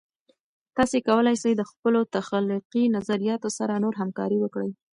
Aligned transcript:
تاسې 0.77 0.97
کولای 1.07 1.35
سئ 1.43 1.51
د 1.57 1.63
خپلو 1.71 1.99
تخلیقي 2.15 2.83
نظریاتو 2.95 3.49
سره 3.57 3.73
نور 3.83 3.93
همکارۍ 4.01 4.37
وکړئ. 4.41 4.71